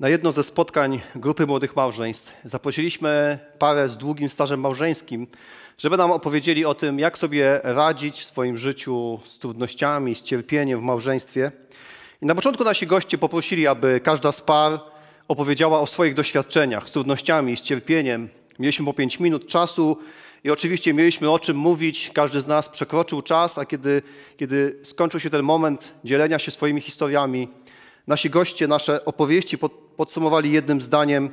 [0.00, 5.26] Na jedno ze spotkań grupy młodych małżeństw zaprosiliśmy parę z długim stażem małżeńskim,
[5.78, 10.80] żeby nam opowiedzieli o tym, jak sobie radzić w swoim życiu z trudnościami, z cierpieniem
[10.80, 11.52] w małżeństwie.
[12.22, 14.80] I na początku nasi goście poprosili, aby każda z par
[15.28, 18.28] opowiedziała o swoich doświadczeniach z trudnościami, z cierpieniem.
[18.58, 19.98] Mieliśmy po pięć minut czasu
[20.44, 22.10] i oczywiście mieliśmy o czym mówić.
[22.14, 24.02] Każdy z nas przekroczył czas, a kiedy,
[24.36, 27.48] kiedy skończył się ten moment dzielenia się swoimi historiami,
[28.06, 29.58] nasi goście nasze opowieści
[29.96, 31.30] podsumowali jednym zdaniem: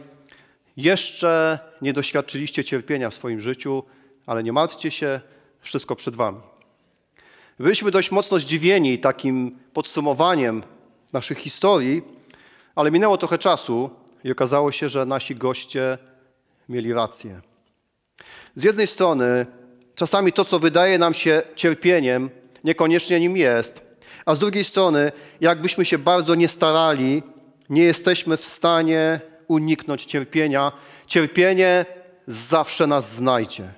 [0.78, 3.84] Jeszcze nie doświadczyliście cierpienia w swoim życiu,
[4.26, 5.22] ale nie martwcie się,
[5.59, 6.40] wszystko przed Wami.
[7.59, 10.64] Byliśmy dość mocno zdziwieni takim podsumowaniem
[11.14, 12.02] naszych historii,
[12.76, 13.90] ale minęło trochę czasu
[14.23, 15.98] i okazało się, że nasi goście
[16.70, 17.42] mieli rację.
[18.56, 19.45] Z jednej strony,
[19.95, 22.30] czasami to, co wydaje nam się cierpieniem,
[22.64, 23.91] niekoniecznie nim jest,
[24.25, 25.11] a z drugiej strony,
[25.41, 27.23] jakbyśmy się bardzo nie starali,
[27.70, 30.71] nie jesteśmy w stanie uniknąć cierpienia.
[31.07, 31.85] Cierpienie
[32.28, 33.73] zawsze nas znajdzie.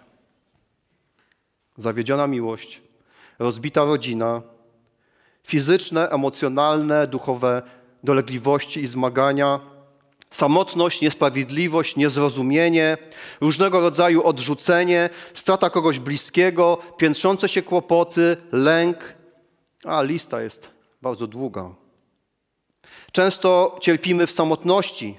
[1.78, 2.82] Zawiedziona miłość,
[3.40, 4.42] rozbita rodzina,
[5.44, 7.62] fizyczne, emocjonalne, duchowe
[8.04, 9.60] dolegliwości i zmagania,
[10.30, 12.98] samotność, niesprawiedliwość, niezrozumienie,
[13.42, 19.16] różnego rodzaju odrzucenie, strata kogoś bliskiego, piętrzące się kłopoty, lęk,
[19.86, 20.70] a lista jest
[21.02, 21.70] bardzo długa.
[23.12, 25.18] Często cierpimy w samotności,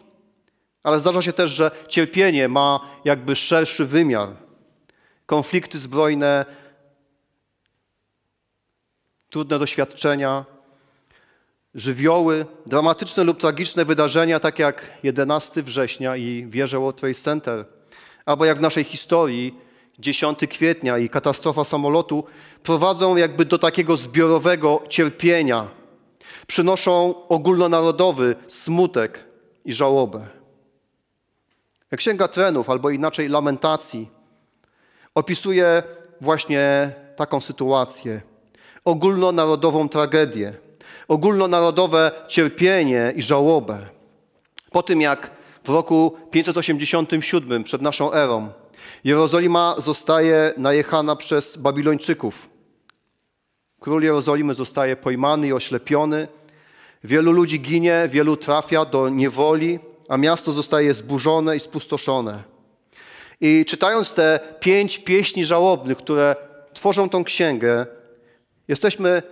[0.83, 4.29] ale zdarza się też, że cierpienie ma jakby szerszy wymiar.
[5.27, 6.45] Konflikty zbrojne,
[9.31, 10.45] trudne doświadczenia,
[11.75, 17.65] żywioły, dramatyczne lub tragiczne wydarzenia, tak jak 11 września i wieża World Trade Center,
[18.27, 19.55] albo jak w naszej historii
[19.99, 22.25] 10 kwietnia i katastrofa samolotu,
[22.63, 25.69] prowadzą jakby do takiego zbiorowego cierpienia.
[26.47, 29.25] Przynoszą ogólnonarodowy smutek
[29.65, 30.27] i żałobę.
[31.97, 34.11] Księga Trenów, albo inaczej Lamentacji,
[35.15, 35.83] opisuje
[36.21, 38.21] właśnie taką sytuację.
[38.85, 40.55] Ogólnonarodową tragedię,
[41.09, 43.79] ogólnonarodowe cierpienie i żałobę.
[44.71, 45.31] Po tym jak
[45.65, 48.64] w roku 587 przed naszą erą
[49.05, 52.51] Jerozolima zostaje najechana przez Babilończyków.
[53.81, 56.29] Król Jerozolimy zostaje pojmany i oślepiony.
[57.05, 59.79] Wielu ludzi ginie, wielu trafia do niewoli,
[60.09, 62.43] a miasto zostaje zburzone i spustoszone.
[63.41, 66.37] I czytając te pięć pieśni żałobnych, które
[66.75, 67.87] tworzą tą księgę,
[68.69, 69.23] jesteśmy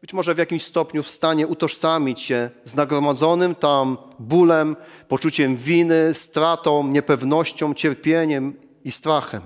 [0.00, 4.76] być może w jakimś stopniu w stanie utożsamić się z nagromadzonym tam bólem,
[5.08, 9.42] poczuciem winy, stratą, niepewnością, cierpieniem i strachem.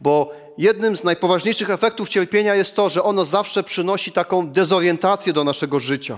[0.00, 5.44] Bo jednym z najpoważniejszych efektów cierpienia jest to, że ono zawsze przynosi taką dezorientację do
[5.44, 6.16] naszego życia.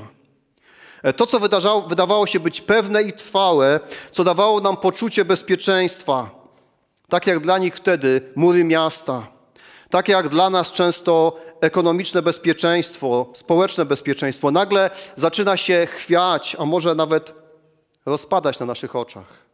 [1.16, 1.40] To, co
[1.88, 3.80] wydawało się być pewne i trwałe,
[4.12, 6.30] co dawało nam poczucie bezpieczeństwa,
[7.08, 9.26] tak jak dla nich wtedy mury miasta,
[9.90, 16.94] tak jak dla nas często ekonomiczne bezpieczeństwo, społeczne bezpieczeństwo, nagle zaczyna się chwiać, a może
[16.94, 17.34] nawet
[18.06, 19.45] rozpadać na naszych oczach.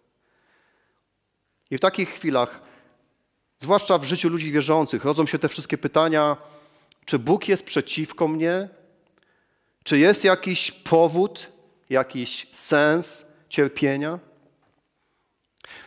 [1.73, 2.61] I w takich chwilach,
[3.59, 6.37] zwłaszcza w życiu ludzi wierzących, rodzą się te wszystkie pytania,
[7.05, 8.69] czy Bóg jest przeciwko mnie?
[9.85, 11.49] Czy jest jakiś powód,
[11.91, 14.19] jakiś sens cierpienia?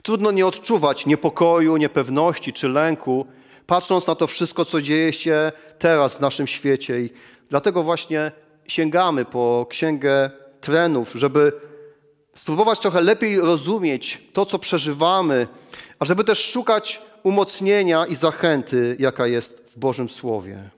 [0.03, 3.27] Trudno nie odczuwać niepokoju, niepewności czy lęku,
[3.67, 6.99] patrząc na to wszystko, co dzieje się teraz w naszym świecie.
[6.99, 7.09] I
[7.49, 8.31] dlatego właśnie
[8.67, 10.31] sięgamy po księgę
[10.61, 11.51] trenów, żeby
[12.35, 15.47] spróbować trochę lepiej rozumieć to, co przeżywamy,
[15.99, 20.69] a żeby też szukać umocnienia i zachęty, jaka jest w Bożym Słowie.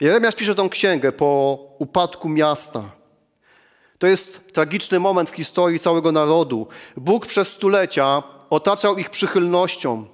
[0.00, 2.82] Jeremiasz pisze tą księgę po upadku miasta.
[3.98, 6.66] To jest tragiczny moment w historii całego narodu.
[6.96, 10.04] Bóg przez stulecia otaczał ich przychylnością.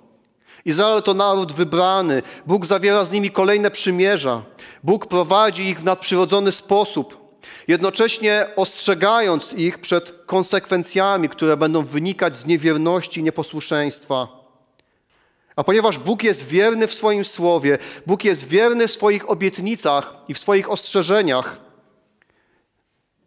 [0.65, 2.23] Izrael to naród wybrany.
[2.47, 4.43] Bóg zawiera z nimi kolejne przymierza.
[4.83, 7.28] Bóg prowadzi ich w nadprzyrodzony sposób
[7.69, 14.29] jednocześnie ostrzegając ich przed konsekwencjami, które będą wynikać z niewierności i nieposłuszeństwa.
[15.57, 20.35] A ponieważ Bóg jest wierny w swoim słowie, Bóg jest wierny w swoich obietnicach i
[20.35, 21.61] w swoich ostrzeżeniach,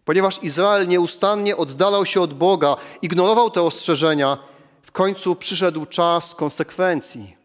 [0.06, 4.38] ponieważ Izrael nieustannie oddalał się od Boga, ignorował te ostrzeżenia,
[4.84, 7.38] w końcu przyszedł czas konsekwencji.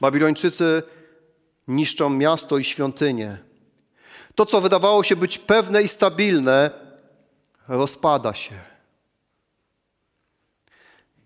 [0.00, 0.82] Babilończycy
[1.68, 3.47] niszczą miasto i świątynię.
[4.38, 6.70] To, co wydawało się być pewne i stabilne,
[7.68, 8.60] rozpada się.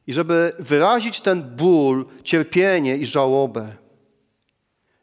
[0.07, 3.77] I żeby wyrazić ten ból, cierpienie i żałobę,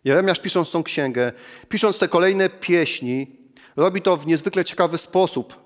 [0.03, 1.31] Jeremiasz pisząc tą księgę,
[1.69, 3.35] pisząc te kolejne pieśni,
[3.75, 5.59] robi to w niezwykle ciekawy sposób.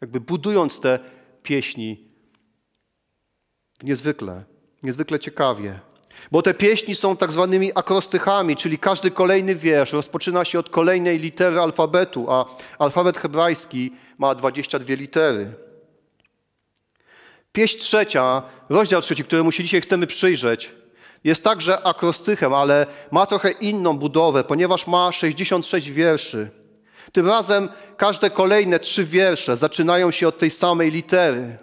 [0.00, 0.98] jakby budując te
[1.42, 2.08] pieśni
[3.82, 4.44] niezwykle,
[4.82, 5.80] niezwykle ciekawie.
[6.32, 11.18] Bo te pieśni są tak zwanymi akrostychami, czyli każdy kolejny wiersz rozpoczyna się od kolejnej
[11.18, 12.44] litery alfabetu, a
[12.78, 15.52] alfabet hebrajski ma 22 litery.
[17.52, 20.72] Pieśń trzecia, rozdział trzeci, któremu się dzisiaj chcemy przyjrzeć,
[21.24, 26.50] jest także akrostychem, ale ma trochę inną budowę, ponieważ ma 66 wierszy.
[27.12, 31.58] Tym razem każde kolejne trzy wiersze zaczynają się od tej samej litery.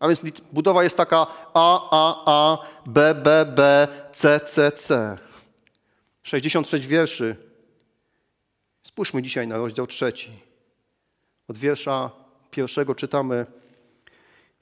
[0.00, 0.22] A więc
[0.52, 5.18] budowa jest taka A, A, A, B, B, B, C, C, C.
[6.22, 7.36] 66 wierszy.
[8.82, 10.30] Spójrzmy dzisiaj na rozdział trzeci.
[11.48, 12.10] Od wiersza
[12.50, 13.46] pierwszego czytamy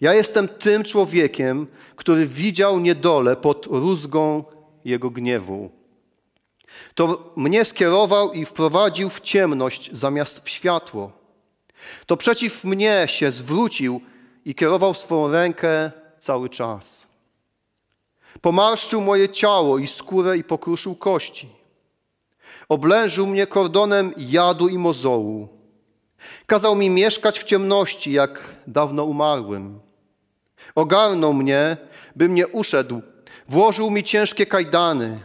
[0.00, 1.66] Ja jestem tym człowiekiem,
[1.96, 4.44] który widział niedolę pod rózgą
[4.84, 5.70] jego gniewu.
[6.94, 11.12] To mnie skierował i wprowadził w ciemność zamiast w światło.
[12.06, 14.00] To przeciw mnie się zwrócił
[14.46, 17.06] i kierował swą rękę cały czas.
[18.40, 21.48] Pomarszczył moje ciało i skórę i pokruszył kości.
[22.68, 25.48] Oblężył mnie kordonem jadu i mozołu.
[26.46, 29.80] Kazał mi mieszkać w ciemności, jak dawno umarłym.
[30.74, 31.76] Ogarnął mnie,
[32.16, 33.02] bym nie uszedł.
[33.48, 35.20] Włożył mi ciężkie kajdany.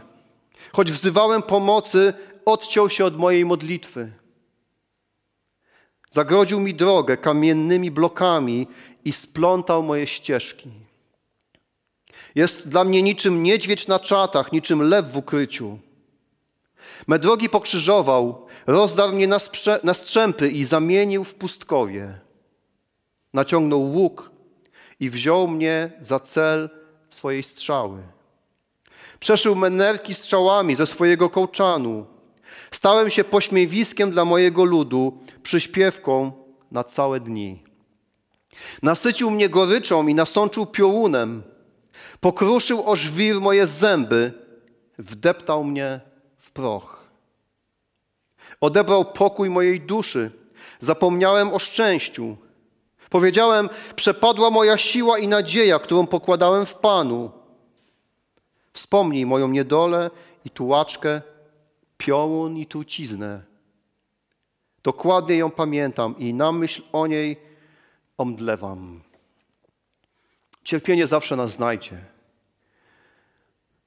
[0.72, 2.14] Choć wzywałem pomocy,
[2.44, 4.12] odciął się od mojej modlitwy.
[6.12, 8.66] Zagrodził mi drogę kamiennymi blokami
[9.04, 10.70] i splątał moje ścieżki.
[12.34, 15.78] Jest dla mnie niczym niedźwiedź na czatach, niczym lew w ukryciu.
[17.06, 19.38] Me drogi pokrzyżował, rozdarł mnie na,
[19.82, 22.18] na strzępy i zamienił w pustkowie.
[23.34, 24.30] Naciągnął łuk
[25.00, 26.70] i wziął mnie za cel
[27.10, 28.02] swojej strzały.
[29.20, 32.06] Przeszył me nerki strzałami ze swojego kołczanu.
[32.72, 36.32] Stałem się pośmiewiskiem dla mojego ludu, przyśpiewką
[36.70, 37.62] na całe dni.
[38.82, 41.42] Nasycił mnie goryczą i nasączył piołunem.
[42.20, 44.32] Pokruszył o żwir moje zęby,
[44.98, 46.00] wdeptał mnie
[46.38, 47.10] w proch.
[48.60, 50.30] Odebrał pokój mojej duszy,
[50.80, 52.36] zapomniałem o szczęściu.
[53.10, 57.30] Powiedziałem, przepadła moja siła i nadzieja, którą pokładałem w Panu.
[58.72, 60.10] Wspomnij moją niedolę
[60.44, 61.22] i tułaczkę,
[62.06, 63.40] piołun i truciznę.
[64.82, 67.36] Dokładnie ją pamiętam i na myśl o niej
[68.18, 69.00] omdlewam.
[70.64, 71.98] Cierpienie zawsze nas znajdzie.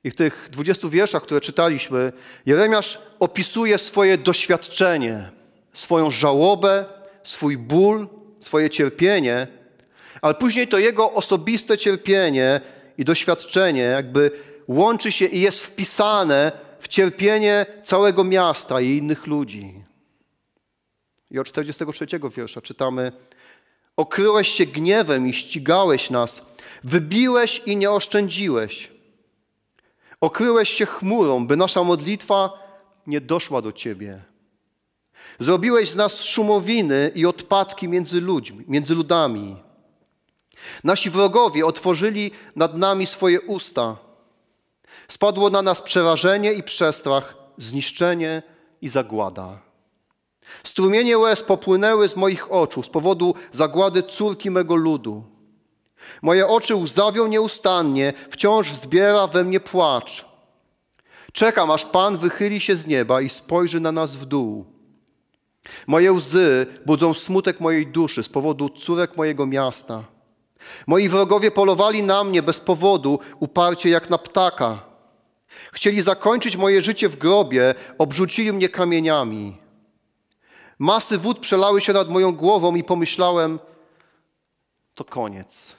[0.03, 2.11] I w tych dwudziestu wierszach, które czytaliśmy,
[2.45, 5.29] Jeremiasz opisuje swoje doświadczenie,
[5.73, 6.85] swoją żałobę,
[7.23, 8.07] swój ból,
[8.39, 9.47] swoje cierpienie,
[10.21, 12.61] ale później to jego osobiste cierpienie
[12.97, 14.31] i doświadczenie jakby
[14.67, 19.83] łączy się i jest wpisane w cierpienie całego miasta i innych ludzi.
[21.31, 22.05] I od 43
[22.37, 23.11] wiersza czytamy:
[23.97, 26.41] Okryłeś się gniewem i ścigałeś nas,
[26.83, 28.91] wybiłeś i nie oszczędziłeś.
[30.21, 32.49] Okryłeś się chmurą, by nasza modlitwa
[33.07, 34.21] nie doszła do Ciebie.
[35.39, 39.55] Zrobiłeś z nas szumowiny i odpadki między ludźmi, między ludami.
[40.83, 44.04] Nasi wrogowie otworzyli nad nami swoje usta.
[45.07, 48.43] Spadło na nas przerażenie i przestrach, zniszczenie
[48.81, 49.59] i zagłada.
[50.63, 55.23] Strumienie łez popłynęły z moich oczu z powodu zagłady córki mego ludu.
[56.21, 60.25] Moje oczy łzawią nieustannie, wciąż wzbiera we mnie płacz.
[61.33, 64.65] Czekam, aż Pan wychyli się z nieba i spojrzy na nas w dół.
[65.87, 70.03] Moje łzy budzą smutek mojej duszy z powodu córek mojego miasta.
[70.87, 74.79] Moi wrogowie polowali na mnie bez powodu, uparcie jak na ptaka.
[75.73, 79.57] Chcieli zakończyć moje życie w grobie, obrzucili mnie kamieniami.
[80.79, 83.59] Masy wód przelały się nad moją głową i pomyślałem,
[84.95, 85.75] to koniec.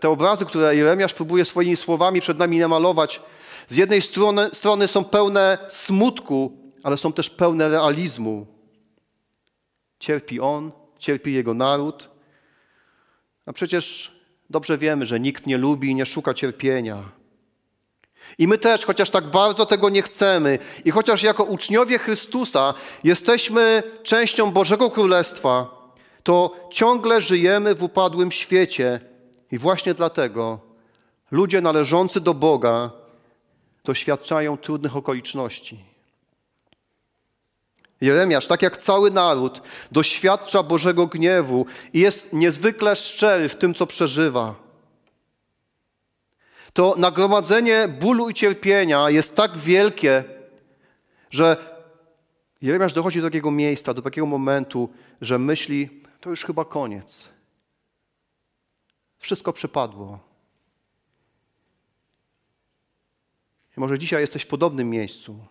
[0.00, 3.20] Te obrazy, które Jeremiasz próbuje swoimi słowami przed nami namalować,
[3.68, 8.46] z jednej strony, strony są pełne smutku, ale są też pełne realizmu.
[9.98, 12.10] Cierpi on, cierpi jego naród.
[13.46, 14.12] A przecież
[14.52, 17.02] dobrze wiemy, że nikt nie lubi i nie szuka cierpienia.
[18.38, 23.82] I my też, chociaż tak bardzo tego nie chcemy, i chociaż jako uczniowie Chrystusa jesteśmy
[24.02, 25.82] częścią Bożego Królestwa,
[26.22, 29.00] to ciągle żyjemy w upadłym świecie.
[29.52, 30.60] I właśnie dlatego
[31.30, 32.90] ludzie należący do Boga
[33.84, 35.91] doświadczają trudnych okoliczności.
[38.02, 43.86] Jeremiasz, tak jak cały naród, doświadcza Bożego gniewu i jest niezwykle szczery w tym, co
[43.86, 44.62] przeżywa
[46.72, 50.24] to nagromadzenie bólu i cierpienia jest tak wielkie,
[51.30, 51.72] że
[52.62, 54.88] Jeremiasz dochodzi do takiego miejsca, do takiego momentu,
[55.20, 57.28] że myśli, to już chyba koniec.
[59.18, 60.18] Wszystko przepadło.
[63.76, 65.46] I może dzisiaj jesteś w podobnym miejscu.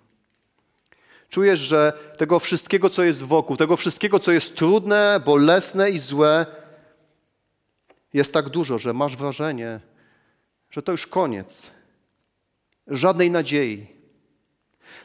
[1.31, 6.45] Czujesz, że tego wszystkiego, co jest wokół, tego wszystkiego, co jest trudne, bolesne i złe,
[8.13, 9.79] jest tak dużo, że masz wrażenie,
[10.71, 11.71] że to już koniec.
[12.87, 13.87] Żadnej nadziei,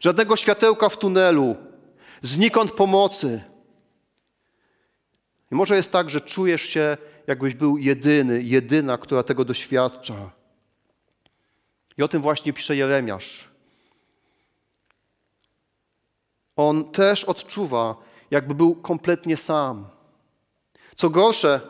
[0.01, 1.57] żadnego światełka w tunelu,
[2.23, 3.43] znikąd pomocy.
[5.53, 10.31] I może jest tak, że czujesz się, jakbyś był jedyny, jedyna, która tego doświadcza.
[11.99, 13.56] I o tym właśnie pisze Jeremiasz.
[16.57, 17.97] On też odczuwa,
[18.31, 19.87] jakby był kompletnie sam.
[20.97, 21.61] Co gorsze,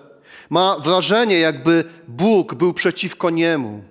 [0.51, 3.83] ma wrażenie, jakby Bóg był przeciwko niemu.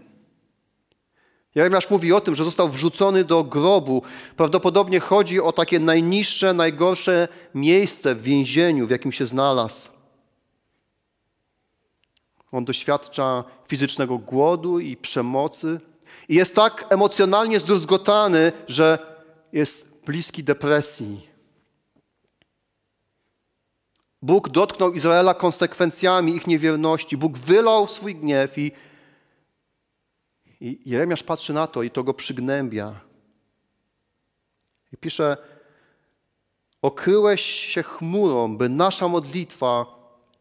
[1.55, 4.01] Jeremiasz mówi o tym, że został wrzucony do grobu.
[4.37, 9.89] Prawdopodobnie chodzi o takie najniższe, najgorsze miejsce w więzieniu, w jakim się znalazł.
[12.51, 15.79] On doświadcza fizycznego głodu i przemocy
[16.29, 18.99] i jest tak emocjonalnie zdruzgotany, że
[19.53, 21.27] jest bliski depresji.
[24.21, 27.17] Bóg dotknął Izraela konsekwencjami ich niewierności.
[27.17, 28.71] Bóg wylał swój gniew i,
[30.61, 32.99] i Jeremiasz patrzy na to i to go przygnębia.
[34.93, 35.37] I pisze,
[36.81, 39.85] okryłeś się chmurą, by nasza modlitwa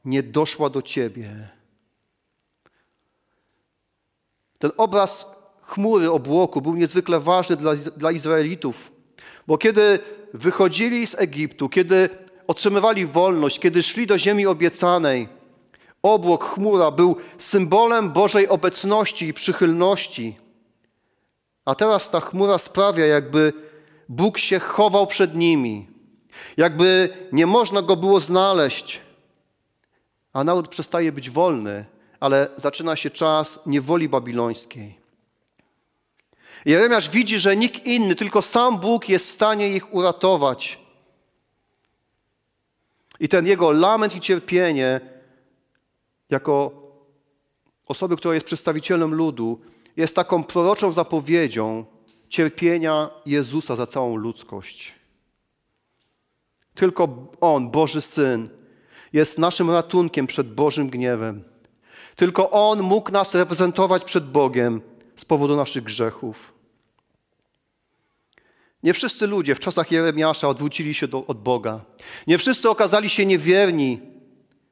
[0.04, 1.48] nie doszła do Ciebie.
[4.58, 5.26] Ten obraz
[5.62, 8.93] chmury, obłoku był niezwykle ważny dla, dla Izraelitów,
[9.46, 9.98] bo kiedy
[10.34, 12.08] wychodzili z Egiptu, kiedy
[12.46, 15.28] otrzymywali wolność, kiedy szli do ziemi obiecanej,
[16.02, 20.36] obłok, chmura był symbolem Bożej obecności i przychylności.
[21.64, 23.52] A teraz ta chmura sprawia, jakby
[24.08, 25.88] Bóg się chował przed nimi,
[26.56, 29.00] jakby nie można go było znaleźć,
[30.32, 31.84] a naród przestaje być wolny,
[32.20, 35.03] ale zaczyna się czas niewoli babilońskiej.
[36.64, 40.78] Jeremiasz widzi, że nikt inny, tylko sam Bóg jest w stanie ich uratować.
[43.20, 45.00] I ten jego lament i cierpienie,
[46.30, 46.82] jako
[47.86, 49.60] osoby, która jest przedstawicielem ludu,
[49.96, 51.84] jest taką proroczą zapowiedzią
[52.28, 54.94] cierpienia Jezusa za całą ludzkość.
[56.74, 58.48] Tylko On, Boży Syn,
[59.12, 61.44] jest naszym ratunkiem przed Bożym gniewem.
[62.16, 64.80] Tylko On mógł nas reprezentować przed Bogiem
[65.16, 66.53] z powodu naszych grzechów.
[68.84, 71.80] Nie wszyscy ludzie w czasach Jeremiasza odwrócili się do, od Boga.
[72.26, 74.00] Nie wszyscy okazali się niewierni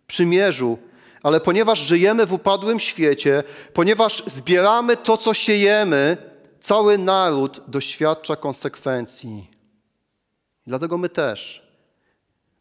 [0.07, 0.79] przymierzu,
[1.23, 3.43] ale ponieważ żyjemy w upadłym świecie,
[3.73, 6.17] ponieważ zbieramy to, co siejemy,
[6.61, 9.51] cały naród doświadcza konsekwencji.
[10.67, 11.69] dlatego my też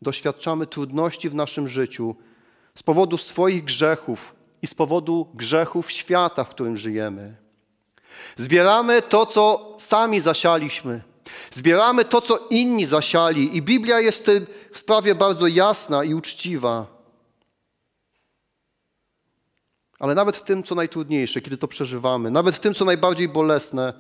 [0.02, 2.16] doświadczamy trudności w naszym życiu
[2.76, 7.36] z powodu swoich grzechów i z powodu grzechów świata, w którym żyjemy.
[8.38, 11.11] Zbieramy to, co sami zasialiśmy.
[11.52, 14.32] Zbieramy to, co inni zasiali, i Biblia jest
[14.72, 17.02] w sprawie bardzo jasna i uczciwa.
[20.00, 23.94] Ale nawet w tym, co najtrudniejsze, kiedy to przeżywamy, nawet w tym, co najbardziej bolesne,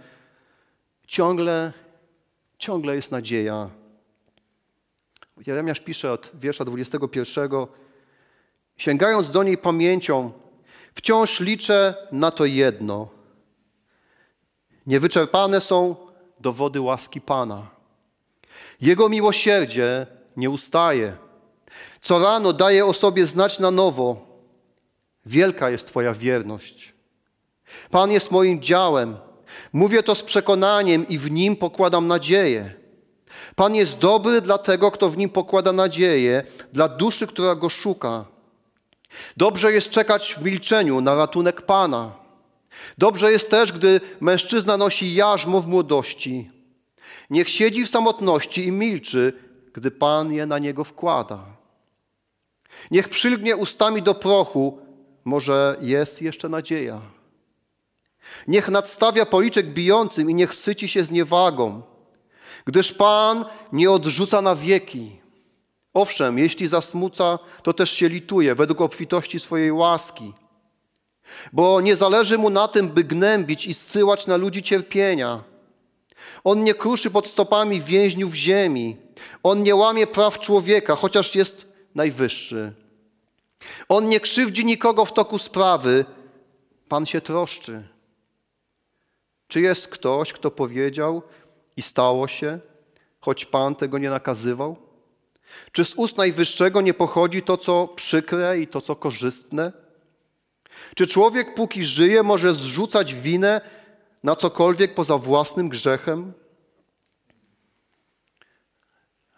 [1.07, 1.73] ciągle,
[2.57, 3.69] ciągle jest nadzieja.
[5.47, 7.49] Jeremiasz pisze od wiersza 21.
[8.77, 10.31] Sięgając do niej pamięcią,
[10.93, 13.07] wciąż liczę na to jedno.
[14.87, 15.95] Niewyczerpane są
[16.41, 17.67] dowody łaski Pana.
[18.81, 20.07] Jego miłosierdzie
[20.37, 21.13] nie ustaje.
[22.01, 24.31] Co rano daje o sobie znać na nowo.
[25.25, 26.93] Wielka jest Twoja wierność.
[27.91, 29.17] Pan jest moim działem.
[29.73, 32.73] Mówię to z przekonaniem i w nim pokładam nadzieję.
[33.55, 36.43] Pan jest dobry dla tego, kto w nim pokłada nadzieję,
[36.73, 38.25] dla duszy, która go szuka.
[39.37, 42.20] Dobrze jest czekać w milczeniu na ratunek Pana.
[42.97, 46.49] Dobrze jest też, gdy mężczyzna nosi jarzmo w młodości.
[47.29, 49.33] Niech siedzi w samotności i milczy,
[49.73, 51.45] gdy Pan je na niego wkłada.
[52.91, 54.79] Niech przylgnie ustami do prochu,
[55.25, 57.01] może jest jeszcze nadzieja.
[58.47, 61.81] Niech nadstawia policzek bijącym i niech syci się z niewagą,
[62.65, 65.21] gdyż Pan nie odrzuca na wieki.
[65.93, 70.33] Owszem, jeśli zasmuca, to też się lituje według obfitości swojej łaski
[71.53, 75.43] bo nie zależy mu na tym, by gnębić i zsyłać na ludzi cierpienia.
[76.43, 78.97] On nie kruszy pod stopami więźniów ziemi.
[79.43, 82.73] On nie łamie praw człowieka, chociaż jest najwyższy.
[83.89, 86.05] On nie krzywdzi nikogo w toku sprawy.
[86.89, 87.83] Pan się troszczy.
[89.47, 91.21] Czy jest ktoś, kto powiedział
[91.77, 92.59] i stało się,
[93.19, 94.77] choć Pan tego nie nakazywał?
[95.71, 99.71] Czy z ust Najwyższego nie pochodzi to, co przykre i to, co korzystne?
[100.95, 103.61] Czy człowiek, póki żyje, może zrzucać winę
[104.23, 106.33] na cokolwiek poza własnym grzechem?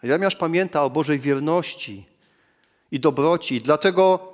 [0.02, 2.06] Jeremiasz pamięta o Bożej wierności
[2.90, 4.33] i dobroci, dlatego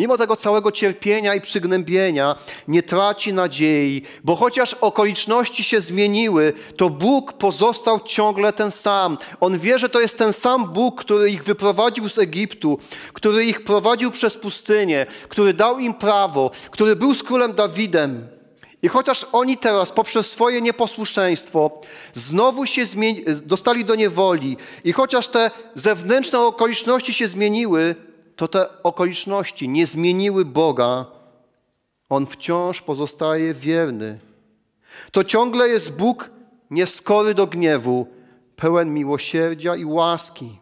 [0.00, 2.36] mimo tego całego cierpienia i przygnębienia
[2.68, 9.18] nie traci nadziei, bo chociaż okoliczności się zmieniły, to Bóg pozostał ciągle ten sam.
[9.40, 12.78] On wie, że to jest ten sam Bóg, który ich wyprowadził z Egiptu,
[13.12, 18.28] który ich prowadził przez pustynię, który dał im prawo, który był z królem Dawidem.
[18.82, 21.80] I chociaż oni teraz poprzez swoje nieposłuszeństwo
[22.14, 22.82] znowu się
[23.42, 27.94] dostali do niewoli i chociaż te zewnętrzne okoliczności się zmieniły,
[28.40, 31.06] to te okoliczności nie zmieniły Boga.
[32.08, 34.18] On wciąż pozostaje wierny.
[35.12, 36.30] To ciągle jest Bóg
[36.70, 38.06] nieskory do gniewu,
[38.56, 40.58] pełen miłosierdzia i łaski.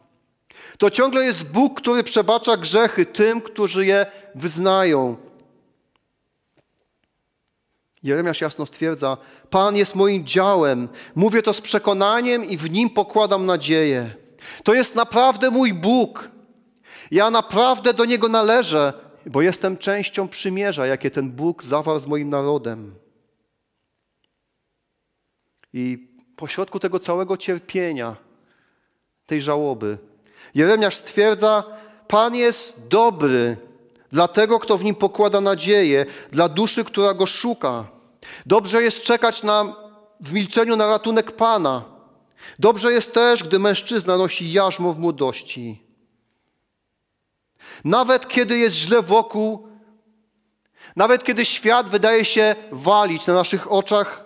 [0.79, 5.17] To ciągle jest Bóg, który przebacza grzechy tym, którzy je wyznają.
[8.03, 9.17] Jeremiasz jasno stwierdza:
[9.51, 14.11] Pan jest moim działem, mówię to z przekonaniem i w nim pokładam nadzieję.
[14.65, 16.38] To jest naprawdę mój Bóg.
[17.11, 18.93] Ja naprawdę do Niego należę,
[19.27, 22.95] bo jestem częścią przymierza, jakie ten Bóg zawarł z moim narodem.
[25.73, 28.17] I pośrodku tego całego cierpienia,
[29.27, 29.99] tej żałoby,
[30.55, 31.65] Jeremiasz stwierdza:
[32.09, 33.57] Pan jest dobry
[34.11, 37.85] dla tego, kto w nim pokłada nadzieję, dla duszy, która go szuka.
[38.47, 39.77] Dobrze jest czekać na,
[40.21, 41.85] w milczeniu na ratunek Pana.
[42.59, 45.88] Dobrze jest też, gdy mężczyzna nosi jarzmo w młodości.
[47.85, 49.69] Nawet kiedy jest źle wokół,
[50.97, 54.25] nawet kiedy świat wydaje się walić na naszych oczach,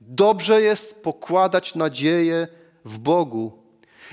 [0.00, 2.48] dobrze jest pokładać nadzieję
[2.84, 3.52] w Bogu.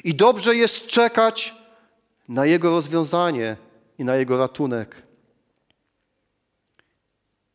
[0.04, 1.56] I dobrze jest czekać
[2.30, 3.58] na Jego rozwiązanie
[4.00, 5.04] i na Jego ratunek.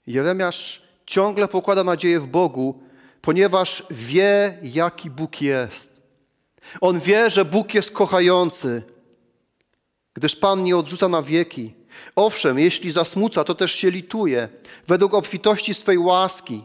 [0.07, 2.83] Jeremiasz ciągle pokłada nadzieję w Bogu,
[3.21, 6.03] ponieważ wie, jaki Bóg jest.
[6.81, 8.83] On wie, że Bóg jest kochający,
[10.19, 11.75] gdyż Pan nie odrzuca na wieki.
[12.17, 14.49] Owszem, jeśli zasmuca, to też się lituje,
[14.87, 16.65] według obfitości swej łaski,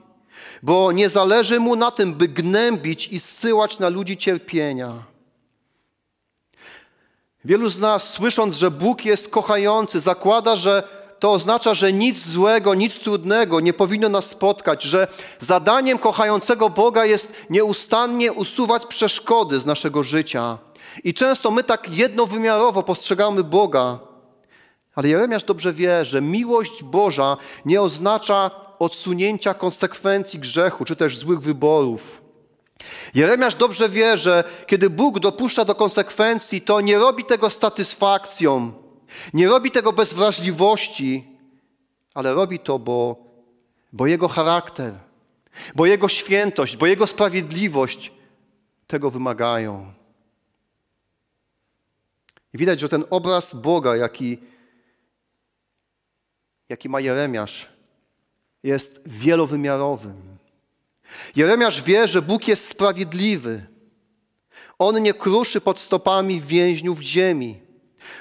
[0.63, 4.93] bo nie zależy mu na tym, by gnębić i zsyłać na ludzi cierpienia.
[7.45, 10.83] Wielu z nas, słysząc, że Bóg jest kochający, zakłada, że
[11.19, 15.07] to oznacza, że nic złego, nic trudnego nie powinno nas spotkać, że
[15.39, 20.57] zadaniem kochającego Boga jest nieustannie usuwać przeszkody z naszego życia.
[21.03, 23.99] I często my tak jednowymiarowo postrzegamy Boga,
[24.95, 31.39] ale Jeremiasz dobrze wie, że miłość Boża nie oznacza odsunięcia konsekwencji grzechu czy też złych
[31.39, 32.21] wyborów.
[33.15, 38.73] Jeremiasz dobrze wie, że kiedy Bóg dopuszcza do konsekwencji, to nie robi tego z satysfakcją,
[39.33, 41.27] nie robi tego bez wrażliwości,
[42.13, 43.15] ale robi to, bo,
[43.93, 44.93] bo Jego charakter,
[45.75, 48.11] bo Jego świętość, bo Jego sprawiedliwość
[48.87, 49.93] tego wymagają.
[52.53, 54.37] I widać, że ten obraz Boga, jaki,
[56.69, 57.69] jaki ma Jeremiasz,
[58.63, 60.37] jest wielowymiarowym.
[61.35, 63.65] Jeremiasz wie, że Bóg jest sprawiedliwy.
[64.79, 67.59] On nie kruszy pod stopami więźniów ziemi.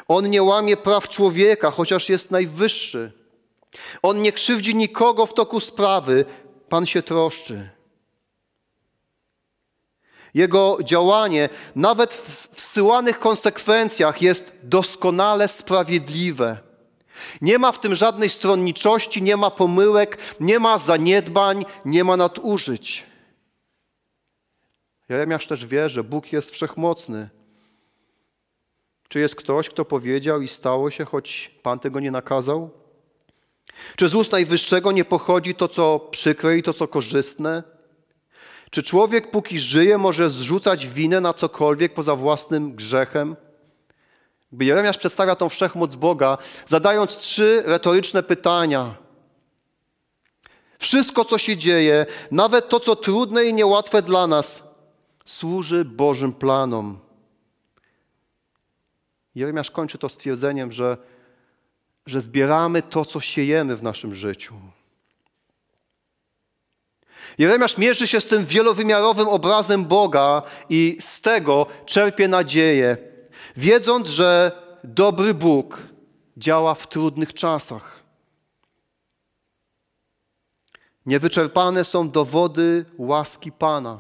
[0.09, 3.13] On nie łamie praw człowieka, chociaż jest najwyższy.
[4.03, 6.25] On nie krzywdzi nikogo w toku sprawy.
[6.69, 7.71] Pan się troszczy.
[10.35, 16.59] Jego działanie, nawet w wsyłanych konsekwencjach, jest doskonale sprawiedliwe.
[17.41, 23.07] Nie ma w tym żadnej stronniczości, nie ma pomyłek, nie ma zaniedbań, nie ma nadużyć.
[25.09, 27.29] Jeremiasz też wie, że Bóg jest wszechmocny.
[29.09, 32.71] Czy jest ktoś, kto powiedział i stało się, choć Pan tego nie nakazał?
[33.97, 37.63] Czy z ust Najwyższego nie pochodzi to, co przykre i to, co korzystne?
[38.73, 43.37] Czy człowiek, póki żyje, może zrzucać winę na cokolwiek poza własnym grzechem?
[44.61, 48.95] Jeremiasz przedstawia tą wszechmoc Boga, zadając trzy retoryczne pytania.
[50.79, 54.63] Wszystko, co się dzieje, nawet to, co trudne i niełatwe dla nas,
[55.25, 56.99] służy Bożym planom.
[59.35, 60.97] Jeremiasz kończy to stwierdzeniem, że,
[62.07, 64.55] że zbieramy to, co siejemy w naszym życiu.
[67.39, 72.97] Jeremiasz mierzy się z tym wielowymiarowym obrazem Boga i z tego czerpie nadzieję,
[73.57, 74.53] wiedząc, że
[74.85, 75.83] dobry Bóg
[76.37, 78.03] działa w trudnych czasach.
[81.07, 83.99] Niewyczerpane są dowody łaski Pana.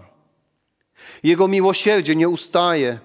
[1.22, 2.98] Jego miłosierdzie nie ustaje.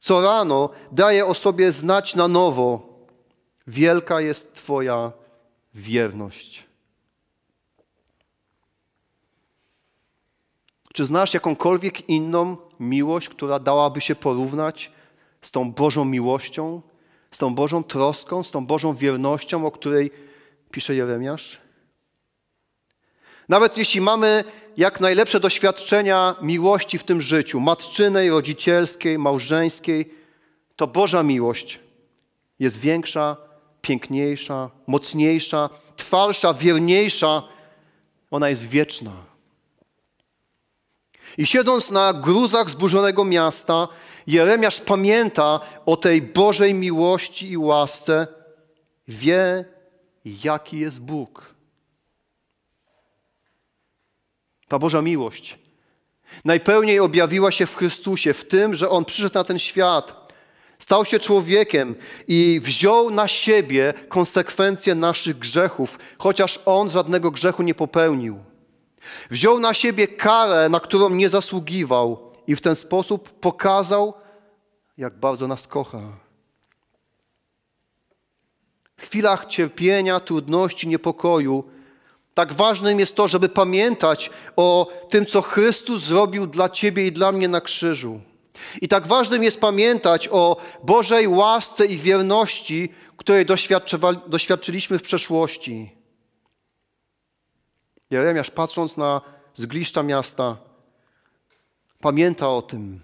[0.00, 2.92] Co rano daje o sobie znać na nowo.
[3.66, 5.12] Wielka jest Twoja
[5.74, 6.71] wierność.
[10.92, 14.90] Czy znasz jakąkolwiek inną miłość, która dałaby się porównać
[15.42, 16.82] z tą Bożą miłością,
[17.30, 20.10] z tą Bożą troską, z tą Bożą wiernością, o której
[20.70, 21.58] pisze Jeremiasz?
[23.48, 24.44] Nawet jeśli mamy
[24.76, 30.14] jak najlepsze doświadczenia miłości w tym życiu, matczynej, rodzicielskiej, małżeńskiej,
[30.76, 31.80] to Boża miłość
[32.58, 33.36] jest większa,
[33.82, 37.42] piękniejsza, mocniejsza, trwalsza, wierniejsza.
[38.30, 39.31] Ona jest wieczna.
[41.38, 43.88] I siedząc na gruzach zburzonego miasta,
[44.26, 48.26] Jeremiasz pamięta o tej Bożej miłości i łasce,
[49.08, 49.64] wie,
[50.24, 51.54] jaki jest Bóg.
[54.68, 55.62] Ta Boża miłość
[56.44, 60.32] najpełniej objawiła się w Chrystusie, w tym, że On przyszedł na ten świat,
[60.78, 61.94] stał się człowiekiem
[62.28, 68.38] i wziął na siebie konsekwencje naszych grzechów, chociaż On żadnego grzechu nie popełnił.
[69.30, 74.14] Wziął na siebie karę, na którą nie zasługiwał i w ten sposób pokazał,
[74.98, 76.00] jak bardzo nas kocha.
[78.96, 81.64] W chwilach cierpienia, trudności, niepokoju,
[82.34, 87.32] tak ważnym jest to, żeby pamiętać o tym, co Chrystus zrobił dla Ciebie i dla
[87.32, 88.20] mnie na krzyżu.
[88.80, 93.46] I tak ważnym jest pamiętać o Bożej łasce i wierności, której
[94.26, 96.01] doświadczyliśmy w przeszłości.
[98.12, 99.20] Jeremiasz, patrząc na
[99.54, 100.56] zgliszcza miasta,
[102.00, 103.00] pamięta o tym.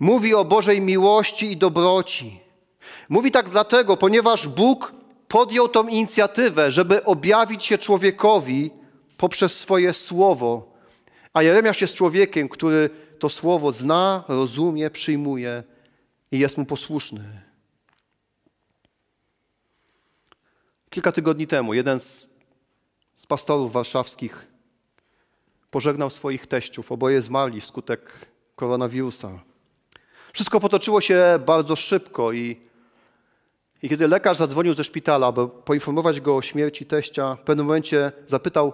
[0.00, 2.40] Mówi o Bożej miłości i dobroci.
[3.08, 4.92] Mówi tak dlatego, ponieważ Bóg
[5.28, 8.70] podjął tą inicjatywę, żeby objawić się człowiekowi
[9.16, 10.72] poprzez swoje słowo.
[11.32, 15.62] A Jeremiasz jest człowiekiem, który to słowo zna, rozumie, przyjmuje
[16.32, 17.40] i jest mu posłuszny.
[20.90, 22.29] Kilka tygodni temu jeden z,
[23.20, 24.46] z pastorów warszawskich
[25.70, 26.92] pożegnał swoich teściów.
[26.92, 29.30] Oboje zmarli wskutek koronawirusa.
[30.32, 32.60] Wszystko potoczyło się bardzo szybko i
[33.82, 38.12] i kiedy lekarz zadzwonił ze szpitala, aby poinformować go o śmierci teścia, w pewnym momencie
[38.26, 38.72] zapytał: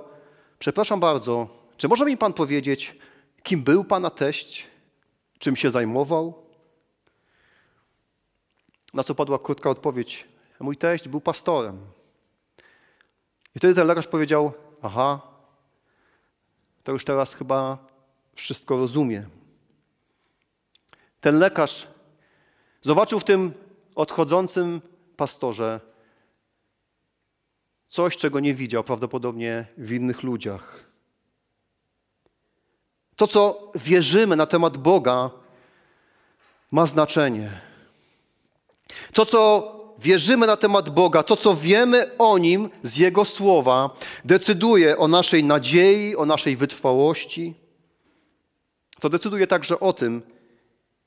[0.59, 2.97] Przepraszam bardzo, czy może mi pan powiedzieć,
[3.43, 4.67] kim był pana teść?
[5.39, 6.43] Czym się zajmował?
[8.95, 10.29] Na co padła krótka odpowiedź:
[10.61, 11.96] Mój teść był pastorem.
[13.57, 15.21] I wtedy ten lekarz powiedział: Aha,
[16.85, 17.79] to już teraz chyba
[18.35, 19.29] wszystko rozumie.
[21.21, 21.87] Ten lekarz
[22.83, 23.53] zobaczył w tym
[23.95, 24.81] odchodzącym
[25.17, 25.81] pastorze
[27.89, 30.85] coś, czego nie widział prawdopodobnie w innych ludziach.
[33.17, 35.31] To, co wierzymy na temat Boga,
[36.73, 37.61] ma znaczenie.
[39.13, 43.91] To, co wierzymy na temat Boga, to, co wiemy o Nim z Jego słowa,
[44.25, 47.55] decyduje o naszej nadziei, o naszej wytrwałości.
[49.01, 50.23] To decyduje także o tym,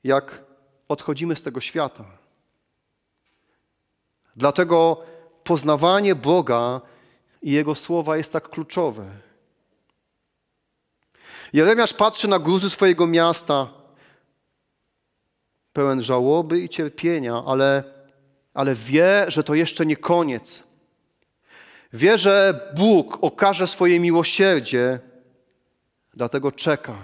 [0.04, 0.42] jak
[0.88, 2.04] odchodzimy z tego świata.
[4.36, 5.02] Dlatego
[5.44, 6.80] poznawanie Boga
[7.42, 9.10] i Jego słowa jest tak kluczowe.
[11.52, 13.68] Jeremiasz patrzy na gruzy swojego miasta,
[15.72, 17.84] pełen żałoby i cierpienia, ale,
[18.54, 20.62] ale wie, że to jeszcze nie koniec.
[21.92, 24.98] Wie, że Bóg okaże swoje miłosierdzie,
[26.14, 26.96] dlatego czeka.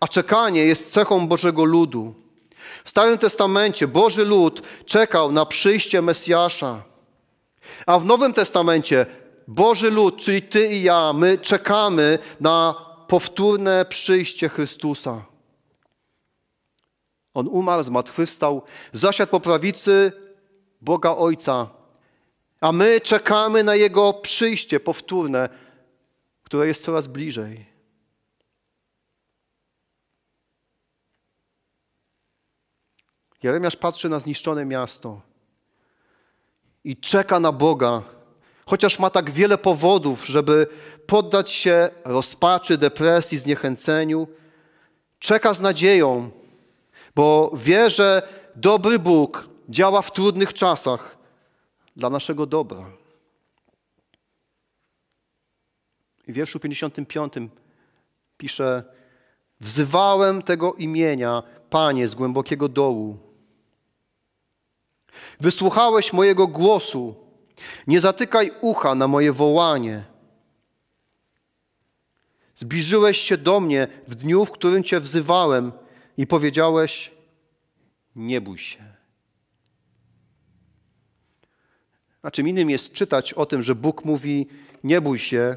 [0.00, 2.14] A czekanie jest cechą Bożego ludu.
[2.84, 6.82] W Starym Testamencie Boży lud czekał na przyjście Mesjasza,
[7.86, 9.06] a w Nowym Testamencie
[9.48, 12.74] Boży lud, czyli Ty i ja, my czekamy na
[13.08, 15.24] powtórne przyjście Chrystusa.
[17.36, 20.12] On umarł, zmartwychwstał, zasiadł po prawicy
[20.80, 21.68] Boga Ojca,
[22.60, 25.48] a my czekamy na Jego przyjście powtórne,
[26.42, 27.66] które jest coraz bliżej.
[33.42, 35.20] Jeremiasz patrzy na zniszczone miasto
[36.84, 38.02] i czeka na Boga,
[38.66, 40.66] chociaż ma tak wiele powodów, żeby
[41.06, 44.28] poddać się rozpaczy, depresji, zniechęceniu.
[45.18, 46.30] Czeka z nadzieją,
[47.16, 48.22] bo wie, że
[48.56, 51.18] dobry Bóg działa w trudnych czasach
[51.96, 52.90] dla naszego dobra.
[56.26, 57.32] I w wierszu 55
[58.36, 58.84] pisze:
[59.60, 63.18] Wzywałem tego imienia, Panie, z głębokiego dołu.
[65.40, 67.14] Wysłuchałeś mojego głosu.
[67.86, 70.04] Nie zatykaj ucha na moje wołanie.
[72.56, 75.72] Zbliżyłeś się do mnie w dniu, w którym Cię wzywałem
[76.16, 77.10] i powiedziałeś:
[78.16, 78.84] Nie bój się.
[82.22, 84.48] A czym innym jest czytać o tym, że Bóg mówi:
[84.84, 85.56] Nie bój się,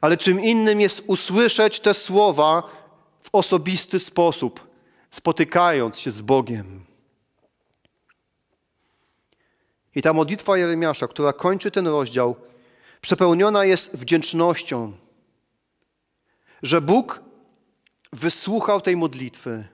[0.00, 2.62] ale czym innym jest usłyszeć te słowa
[3.22, 4.68] w osobisty sposób,
[5.10, 6.84] spotykając się z Bogiem.
[9.94, 12.36] I ta modlitwa Jeremiasza, która kończy ten rozdział,
[13.00, 14.92] przepełniona jest wdzięcznością,
[16.62, 17.20] że Bóg
[18.12, 19.68] wysłuchał tej modlitwy.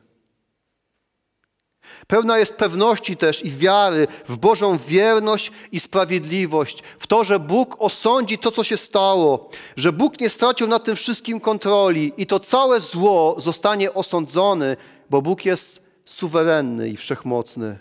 [2.06, 7.76] Pełna jest pewności też i wiary w Bożą wierność i sprawiedliwość, w to, że Bóg
[7.78, 12.40] osądzi to, co się stało, że Bóg nie stracił nad tym wszystkim kontroli i to
[12.40, 14.76] całe zło zostanie osądzone,
[15.10, 17.78] bo Bóg jest suwerenny i wszechmocny.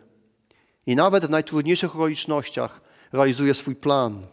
[0.88, 2.82] I nawet w najtrudniejszych okolicznościach
[3.14, 4.28] realizuje swój plan.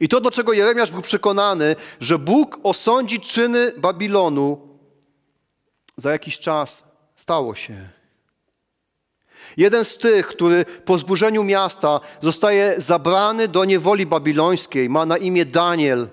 [0.00, 4.68] I to, do czego Jeremiasz był przekonany, że Bóg osądzi czyny Babilonu,
[5.96, 7.88] za jakiś czas stało się.
[9.56, 15.44] Jeden z tych, który po zburzeniu miasta zostaje zabrany do niewoli babilońskiej, ma na imię
[15.44, 16.08] Daniel,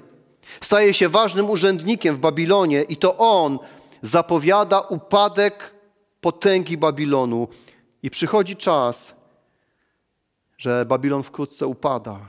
[0.62, 3.60] staje się ważnym urzędnikiem w Babilonie i to on
[4.02, 5.74] zapowiada upadek
[6.22, 7.48] potęgi Babilonu.
[8.04, 9.16] I przychodzi czas,
[10.58, 12.20] że Babilon wkrótce upada.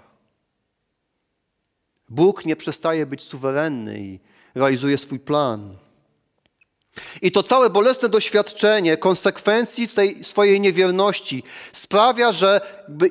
[2.08, 4.20] Bóg nie przestaje być suwerenny i
[4.54, 5.76] realizuje swój plan.
[7.22, 12.60] I to całe bolesne doświadczenie konsekwencji tej swojej niewierności sprawia, że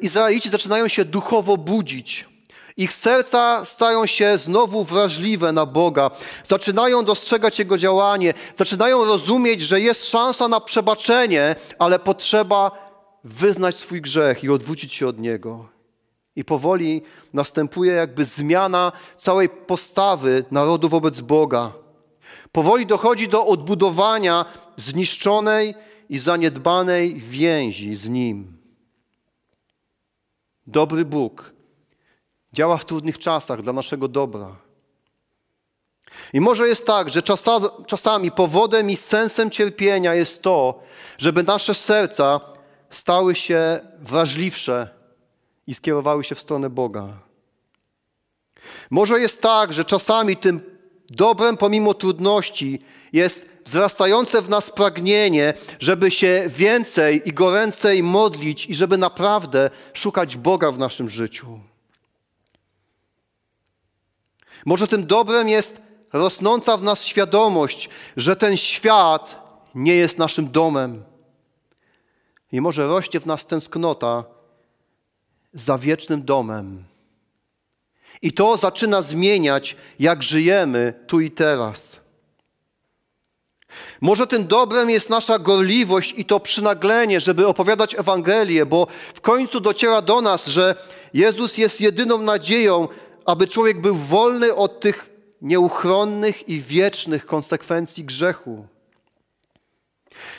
[0.02, 2.32] Izraelici zaczynają się duchowo budzić.
[2.78, 6.12] Ich serca stają się znowu wrażliwe na Boga,
[6.44, 12.72] zaczynają dostrzegać Jego działanie, zaczynają rozumieć, że jest szansa na przebaczenie, ale potrzeba
[13.24, 15.70] wyznać swój grzech i odwrócić się od Niego.
[16.36, 17.02] I powoli
[17.34, 21.72] następuje jakby zmiana całej postawy narodu wobec Boga.
[22.52, 24.46] Powoli dochodzi do odbudowania
[24.78, 25.76] zniszczonej
[26.10, 28.58] i zaniedbanej więzi z Nim.
[30.68, 31.54] Dobry Bóg
[32.54, 34.56] działa w trudnych czasach dla naszego dobra.
[36.34, 37.22] I może jest tak, że
[37.88, 40.84] czasami powodem i sensem cierpienia jest to,
[41.18, 42.40] żeby nasze serca
[42.90, 44.90] stały się wrażliwsze
[45.68, 47.08] i skierowały się w stronę Boga.
[48.90, 50.71] Może jest tak, że czasami tym
[51.16, 52.82] dobrem pomimo trudności
[53.14, 60.38] jest wzrastające w nas pragnienie, żeby się więcej i goręcej modlić i żeby naprawdę szukać
[60.38, 61.60] Boga w naszym życiu.
[64.66, 65.82] Może tym dobrem jest
[66.14, 69.42] rosnąca w nas świadomość, że ten świat
[69.76, 71.04] nie jest naszym domem.
[72.52, 74.24] I może rośnie w nas tęsknota
[75.54, 76.84] za wiecznym domem.
[78.22, 82.02] I to zaczyna zmieniać, jak żyjemy tu i teraz.
[84.02, 89.60] Może tym dobrem jest nasza gorliwość i to przynaglenie, żeby opowiadać Ewangelię, bo w końcu
[89.60, 90.76] dociera do nas, że
[91.14, 92.88] Jezus jest jedyną nadzieją,
[93.26, 95.10] aby człowiek był wolny od tych
[95.42, 98.66] nieuchronnych i wiecznych konsekwencji grzechu.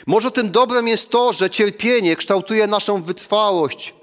[0.05, 3.93] Może tym dobrem jest to, że cierpienie kształtuje naszą wytrwałość.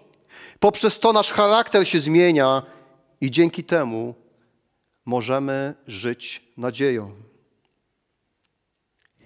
[0.58, 2.62] Poprzez to nasz charakter się zmienia
[3.20, 4.14] i dzięki temu
[5.04, 7.12] możemy żyć nadzieją.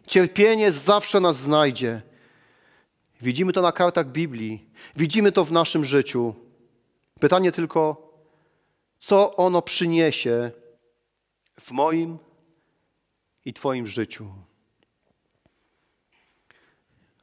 [0.06, 2.02] Cierpienie zawsze nas znajdzie.
[3.20, 6.34] Widzimy to na kartach Biblii, widzimy to w naszym życiu.
[7.20, 8.12] Pytanie tylko,
[8.98, 10.50] co ono przyniesie
[11.60, 12.18] w moim
[13.44, 14.34] i Twoim życiu.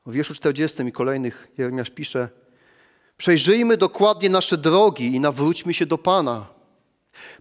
[0.06, 2.30] W wierszu 40 i kolejnych Jeremiasz pisze:
[3.18, 6.61] Przejrzyjmy dokładnie nasze drogi i nawróćmy się do Pana.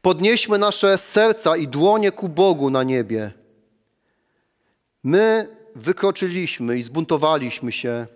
[0.02, 3.32] Podnieśmy nasze serca i dłonie ku Bogu na niebie.
[5.04, 8.06] My wykroczyliśmy i zbuntowaliśmy się,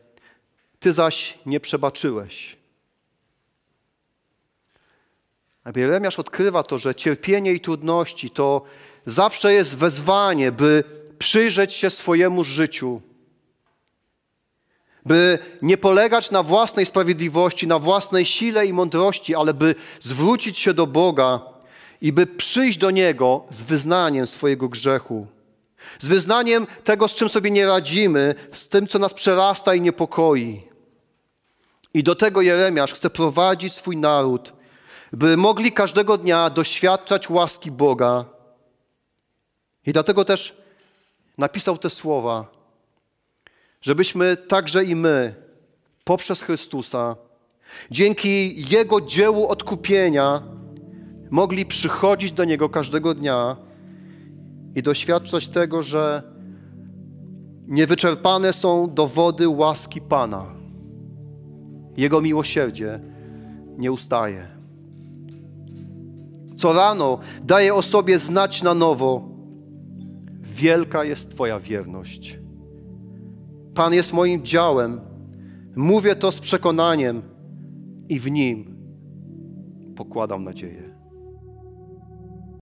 [0.81, 2.57] Ty zaś nie przebaczyłeś.
[5.64, 8.62] A Jeremiasz odkrywa to, że cierpienie i trudności to
[9.07, 10.85] zawsze jest wezwanie, by
[11.18, 13.00] przyjrzeć się swojemu życiu,
[15.07, 20.74] by nie polegać na własnej sprawiedliwości, na własnej sile i mądrości, ale by zwrócić się
[20.74, 21.53] do Boga
[22.04, 25.26] i by przyjść do Niego z wyznaniem swojego grzechu.
[26.00, 30.62] Z wyznaniem tego, z czym sobie nie radzimy, z tym, co nas przerasta i niepokoi.
[31.94, 34.52] I do tego Jeremiasz chce prowadzić swój naród,
[35.12, 38.24] by mogli każdego dnia doświadczać łaski Boga.
[39.86, 40.56] I dlatego też
[41.38, 42.46] napisał te słowa,
[43.82, 45.34] żebyśmy także i my,
[46.04, 47.16] poprzez Chrystusa,
[47.90, 50.42] dzięki Jego dziełu odkupienia,
[51.30, 53.56] mogli przychodzić do Niego każdego dnia
[54.74, 56.22] i doświadczać tego, że
[57.66, 60.44] niewyczerpane są dowody łaski Pana.
[61.96, 63.00] Jego miłosierdzie
[63.78, 64.46] nie ustaje.
[66.56, 69.28] Co rano daje o sobie znać na nowo,
[70.40, 72.38] wielka jest Twoja wierność.
[73.74, 75.00] Pan jest moim działem,
[75.76, 77.22] mówię to z przekonaniem
[78.08, 78.76] i w Nim
[79.96, 80.93] pokładam nadzieję.